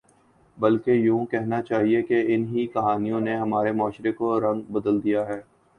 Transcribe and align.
بلکہ 0.57 0.91
یوں 0.93 1.25
کہنا 1.25 1.61
چاہیے 1.61 2.01
کہ 2.03 2.23
ان 2.27 2.47
ہی 2.47 2.65
کہانیوں 2.69 3.19
نے 3.21 3.35
ہمارے 3.35 3.71
معاشرے 3.73 4.11
کا 4.13 4.39
رنگ 4.41 4.61
بدل 4.71 5.03
دیا 5.03 5.27
ہے 5.27 5.41